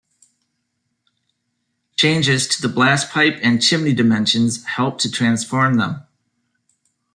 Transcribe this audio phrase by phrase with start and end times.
[1.95, 6.01] Changes to the blastpipe and chimney dimensions helped to transform them.